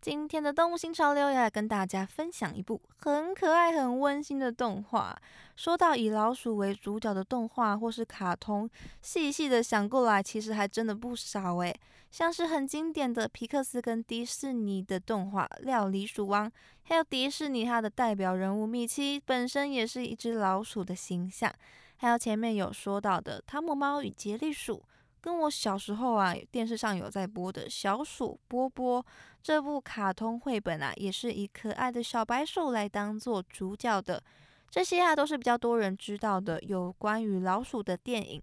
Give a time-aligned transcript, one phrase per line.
[0.00, 5.14] 今天的动物新潮流要来跟大家分享一部很可爱、很温馨的动画。
[5.56, 8.68] 说到以老鼠为主角的动画或是卡通，
[9.02, 11.78] 细细的想过来，其实还真的不少诶。
[12.10, 16.48] 像是很经典的皮克斯跟迪士尼的动画《料理鼠王》，
[16.84, 21.52] 还有迪士尼它的代表人物米奇本身也是一只老鼠的形象，
[21.98, 24.76] 还有前面有说到的《汤姆猫与杰利鼠》。
[25.20, 29.04] 跟我小时候啊，电视上有在播的小鼠波波
[29.42, 34.22] 这部卡通绘本啊，也是以可爱的小白鼠来当做主角的。
[34.70, 38.40] 这些啊，都是比较多人知道的有关于老鼠的电影。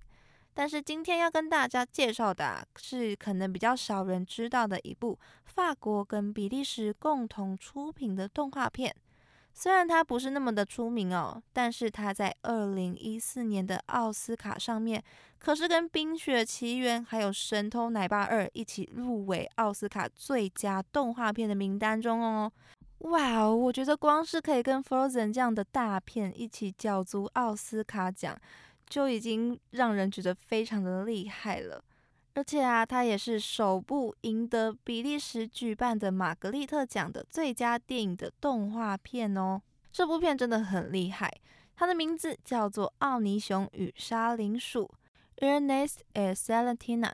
[0.54, 8.96] 但是今天要跟大家介绍的啊，是可能比较少人知道的一部法国跟比利时共同出品的动画片。
[9.60, 15.04] 虽然它不是那么的出名哦，但是它在二零一四年的奥斯卡上面，
[15.40, 22.52] 可是跟《冰雪奇缘》还有《神偷奶爸二》一起入围奥斯卡最佳动画片的名单中哦。
[23.00, 28.40] 哇哦，我觉得光是可以跟《Frozen》这样的大片一起角逐奥斯卡奖，
[28.88, 31.84] 就已经让人觉得非常的厉害了。
[32.38, 39.60] 而且啊，它也是首部赢得比利时举办的玛格丽特奖的最佳电影的动画片哦。
[39.92, 41.34] 这部片真的很厉害，
[41.76, 44.92] 它的名字叫做《奥尼熊与沙林鼠》
[45.44, 47.14] （Ernest and Celentina）。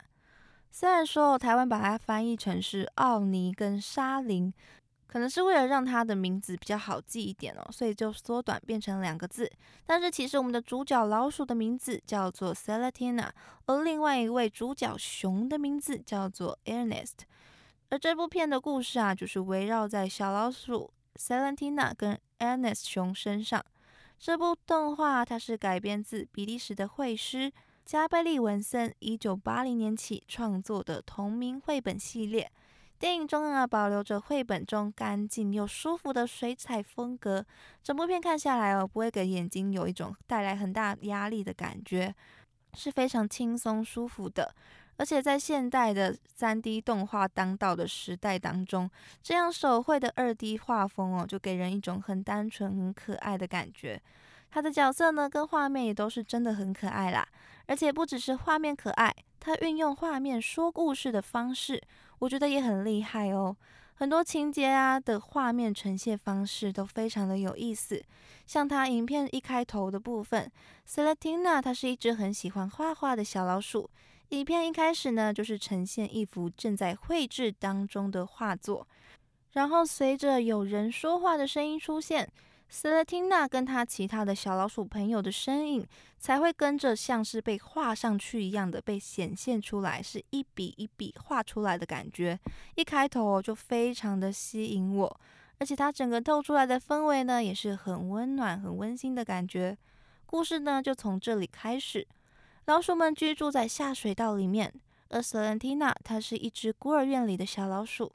[0.70, 4.52] 虽然说台湾把它翻译成是奥尼跟沙林。
[5.14, 9.48] 可能是为了让它的名字比较好记一点哦，所以就缩短变成两个字。
[9.86, 13.30] 但是其实我们的主角老鼠的名字叫做 Selatina，
[13.66, 17.12] 而另外一位主角熊的名字叫做 Ernest。
[17.90, 23.64] 而这部片的故事啊，就是围绕在小老鼠 Selatina 跟 Ernest 熊身上。
[24.18, 27.52] 这部动画它是改编自比利时的绘师
[27.84, 32.50] 加贝利文森一九八零年起创作的同名绘本系列。
[33.04, 37.44] 电影中啊，保留着绘本中干净又舒服的水彩风格，
[37.82, 42.14] 整部片看下来哦，不会给眼睛有一种带来很大压力的感觉，
[42.72, 44.54] 是非常轻松舒服的。
[44.96, 48.90] 而且在现代的三 D 动画当道的时代当中，
[49.22, 54.00] 这样手绘的二 D 画风哦，就给人一种很单纯、很可爱的感觉。
[54.54, 57.26] 它的角色呢，跟画面也都是真的很可爱啦。
[57.66, 61.82] 而且不只是画面可爱，它运用画面说故事的方式。
[62.20, 63.56] 我觉得也很厉害哦，
[63.94, 68.00] 很多情节啊的画面呈现方式都非常的有意思。
[68.46, 70.48] 像他影片一开头的部分
[70.88, 73.90] ，Celatina 它是一只很喜欢画画的小老鼠。
[74.28, 78.86] 影片一开始呢，就是呈现一幅正在绘制当中的画作，
[79.54, 82.30] 然后随着有人说话的声音出现。
[82.76, 85.86] 斯勒汀娜跟他其他的小老鼠朋友的身影，
[86.18, 92.36] 才会跟着像是被画上去一样的被显现出来，是一笔一笔画出来的感觉。
[92.74, 95.20] 一开头就非常的吸引我，
[95.58, 99.78] 而且它整个透出来的氛围呢，也是很温暖、很温馨的感觉。
[100.26, 102.04] 故事呢，就从这里开始。
[102.64, 104.74] 老鼠们居住在下水道里面，
[105.10, 108.12] 而斯兰蒂娜她是一只孤儿院里的小老鼠。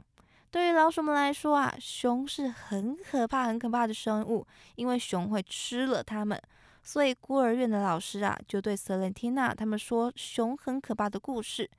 [0.52, 4.46] 对于老鼠们来说啊，熊是很可怕、很可怕的生物，
[4.76, 6.42] 因为熊会吃了它们。
[6.82, 11.70] 所以孤儿院的老师啊，就对瑟伦缇娜他们说熊很可怕的故事。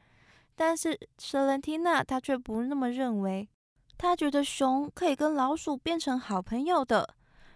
[0.55, 3.49] 但是瑟伦缇娜她却不那么认为，
[3.99, 7.15] 她觉得熊可以跟老鼠变成好朋友的。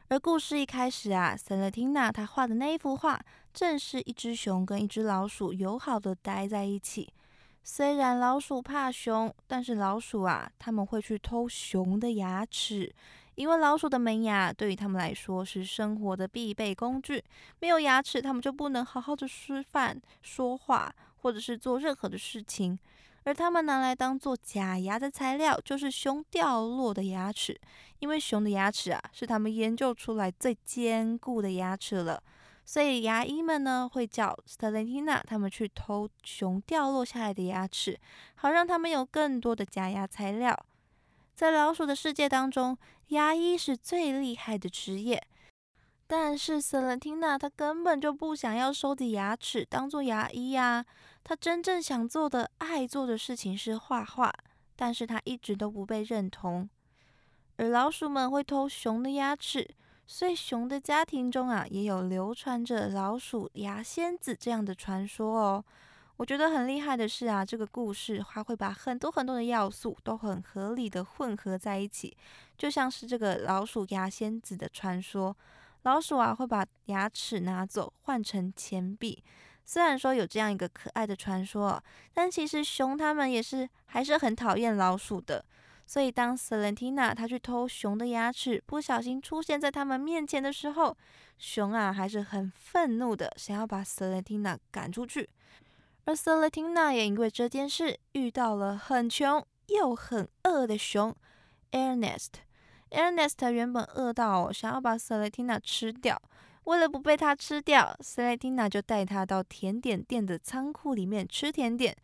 [0.09, 3.21] 而故事一开始啊，瑟伦缇娜她画的那一幅画，
[3.53, 7.13] 正是一只熊跟一只老鼠友好的待在一起。
[7.67, 12.95] 虽然老鼠怕熊，但是老鼠啊，他们会去偷熊的牙齿，
[13.37, 17.25] 因为老鼠的门牙对于他们来说是生活的必备工具。
[17.61, 22.79] 没有牙齿，他们就不能好好的吃饭、说话，或者是做任何的事情。
[23.23, 27.59] 而他们拿来当做假牙的材料，就是熊掉落的牙齿，
[28.01, 32.23] 因为熊的牙齿啊，是他们研究出来最坚固的牙齿了。
[32.65, 38.01] 所以牙医们呢会叫斯特兰蒂娜他们去偷熊掉落下来的牙齿，
[38.37, 40.59] 好让他们有更多的假牙材料。
[41.35, 42.77] 在老鼠的世界当中，
[43.09, 45.23] 牙医是最厉害的职业。
[46.07, 50.85] 但是斯特兰蒂娜她根本就不想要收集牙齿当做牙医呀，
[51.23, 54.33] 她真正想做的、爱做的事情是画画，
[54.77, 56.69] 但是她一直都不被认同。
[57.57, 59.75] 而老鼠们会偷熊的牙齿。
[60.07, 65.65] 所以熊的家庭中啊，也有流传着老鼠牙仙子这样的传说哦。
[66.17, 72.17] 我觉得很厉害的是啊，这个故事它会把很多很多的要素都很合理的混合在一起，
[72.57, 75.37] 就像是这个老鼠牙仙子的传说，
[75.83, 79.25] 老鼠啊会把牙齿拿走换成钱币。
[79.65, 85.45] 虽然说有这样一个可爱的传说，但其实熊他们也是还是很讨厌老鼠的。
[85.87, 90.97] 所以当 Selentina 他去偷熊的牙齿，不小心出现在他们面前的时候，
[91.39, 95.29] 熊啊还是很愤怒的，想要把 Selentina 赶出去。
[96.07, 101.15] 而 Selentina 也因为这件事遇到了很穷又很饿的熊
[101.73, 102.29] Ernest。
[102.91, 106.21] Ernest 原本饿到想要把 Selentina 吃掉，
[106.65, 111.97] 为了不被他吃掉，Selentina 就带他到甜点店的仓库里面吃甜点，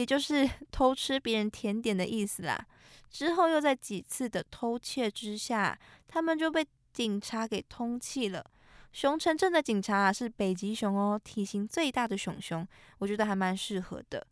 [0.00, 2.66] 也就是 偷吃别人甜点的意思啦。
[3.10, 8.42] 之后又在几次的偷窃之下，他们就被警察给通缉了。
[8.92, 12.66] 熊城镇的警察啊是北极熊哦，体型最大的熊熊，
[12.98, 14.26] 我觉得还蛮适合的。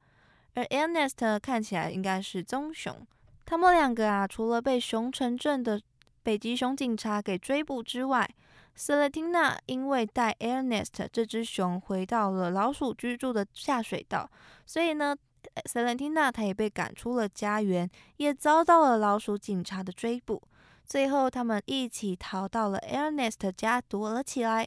[0.55, 3.07] 而 Ernest 看起来应该是棕熊，
[3.45, 5.79] 他们两个啊，除了被熊城镇的
[6.23, 8.29] 北极熊警察给追捕之外
[8.75, 14.31] s e l t i n a 因为带 Ernest 这只熊回到了老鼠居住的下水道，
[14.65, 15.17] 所以呢
[15.65, 20.43] s e l t i n a 她也被赶出了家园，也遭到了老鼠警察的追捕。
[20.87, 24.67] 最后，他们一起逃到了 Ernest 家躲了起来。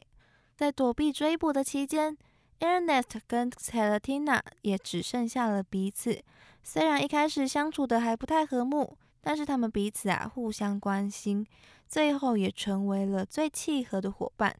[0.54, 2.16] 在躲避追捕的期间
[2.60, 6.22] ，Ernest 跟 Celatina 也只剩下了彼此。
[6.62, 11.44] 虽然一开始相处的还不太和睦，但是他们彼此啊互相关心，
[11.88, 14.54] 最后也成为了最契合的伙伴。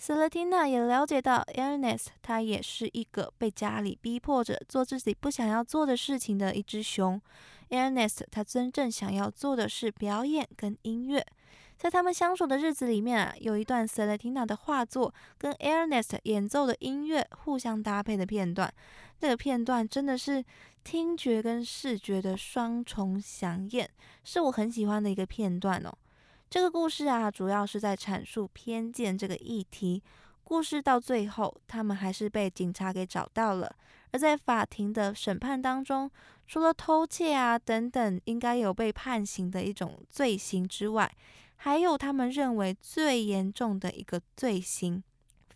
[0.00, 7.20] Celatina 也了解到 Ernest 他也是一个被家里逼迫着做自己不想要做的事情的一只熊。
[7.70, 11.24] Ernest 他真正想要做的是表演跟音乐，
[11.78, 18.72] 在他们相处的日子里面啊，有一段 Celatina 的画作跟 Ernest 演奏的音乐互相搭配的片段，
[19.18, 20.44] 这个片段真的是
[20.84, 23.88] 听觉跟视觉的双重响应，
[24.22, 25.96] 是我很喜欢的一个片段哦。
[26.54, 30.00] 这个故事啊，主要是在阐述偏见这个议题。
[30.44, 33.74] 故事到最后，他们还是被警察给找到了。
[34.12, 36.08] 而在法庭的审判当中，
[36.46, 41.12] 除了偷窃啊等等应该有被判刑的一种罪行之外，
[41.56, 45.02] 还有他们认为最严重的一个罪行。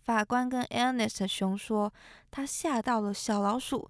[0.03, 1.93] 法官跟 Ernest 熊说，
[2.29, 3.89] 他吓到了小老鼠，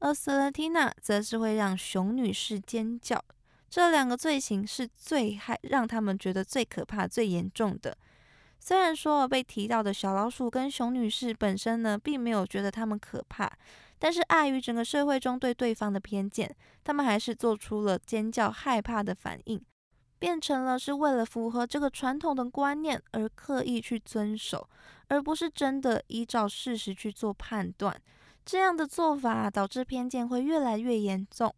[0.00, 3.24] 而 Selena 则是会让熊女士尖叫。
[3.70, 7.96] 这两个罪行是最害让他们觉得最可怕、最严重的。
[8.58, 13.50] 虽然说被提到的小老鼠跟熊女士本身呢，并没有觉得他们可怕。
[14.00, 16.54] 但是碍于整个社会中对对方的偏见，
[16.84, 19.60] 他们还是做出了尖叫、害怕的反应，
[20.18, 24.68] 变成了是为了符合这个传统的观念而刻意去遵守，
[25.08, 28.00] 而不是真的依照事实去做判断。
[28.44, 31.54] 这样的做法导致偏见会越来越严重。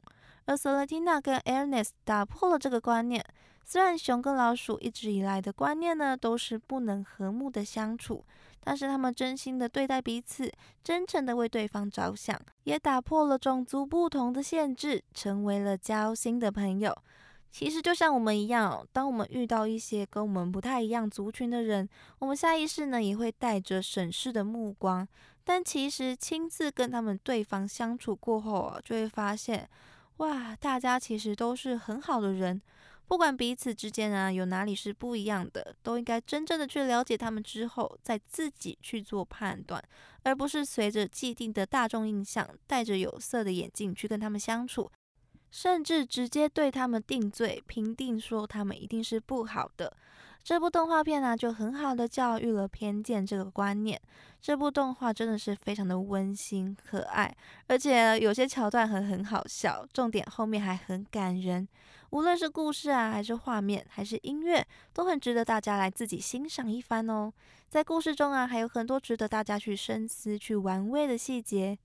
[0.50, 3.24] 而 Selatina 跟 Ernest 打破了这个观念。
[3.64, 8.24] 虽然熊跟老鼠一直以来的观念呢，都是不能和睦的相处。
[8.58, 10.52] 但是他们真心的对待彼此，
[10.82, 16.92] 真诚的为对方着想，也打破了种族不同的限制，成为了交心的朋友。
[17.52, 21.88] 其实就像我们一样，当我们遇到一些跟我们不太一样族群的人，
[22.18, 25.06] 我们下意识呢也会带着审视的目光。
[25.44, 29.68] 但其实亲自跟他们对方相处过后啊，就会发现，
[30.20, 32.60] 哇，大家其实都是很好的人。
[33.06, 39.82] 不管彼此之间啊有哪里是不一样的，都应该真正的去了解他们之后，再自己去做判断，
[40.22, 44.90] 而不是随着既定的大众印象，戴着有色的眼镜去跟他们相处，
[45.50, 49.96] 甚至直接对他们定罪，评定说他们一定是不好的。
[50.42, 54.00] 这部动画片呢，就很好的教育了偏见这个观念。
[54.40, 57.34] 这部动画真的是非常的温馨可爱，
[57.66, 61.68] 而且有些桥段很很好笑，重点后面还很感人。
[62.08, 67.30] 无论是故事啊，还是画面，还是音乐，都很值得大家来自己欣赏一番哦。
[67.68, 71.78] 在故事中啊，还有很多值得大家去深思、去玩味的细节，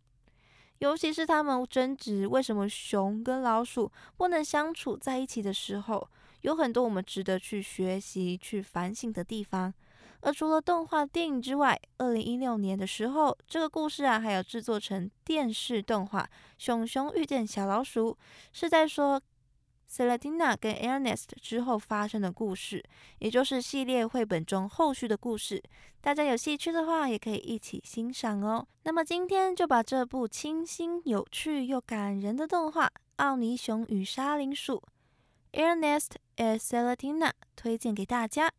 [0.79, 6.09] 尤其是他们争执为什么熊跟老鼠不能相处在一起的时候，
[6.45, 9.73] 有很多我们值得去学习、去反省的地方。
[10.21, 16.21] 而除了动画电影之外，二零一六年的时候，这个故事啊，还有制作成电视动画
[16.57, 18.11] 《熊熊遇见小老鼠》，
[18.53, 19.19] 是在说。
[19.87, 22.83] Celatina 跟 Ernest 之后发生的故事，
[23.19, 25.61] 也就是系列绘本中后续的故事。
[26.01, 28.67] 大家有兴趣的话，也可以一起欣赏哦。
[28.83, 32.87] 那么今天就把这部清新、有趣又感人的动画
[33.17, 34.77] 《奥尼熊与沙林鼠》
[35.55, 38.51] （Ernest and Celatina） 推荐给大家。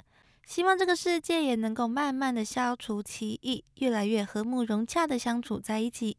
[0.47, 6.17] 希望这个世界也能够慢慢的消除歧义，越来越和睦融洽的相处在一起。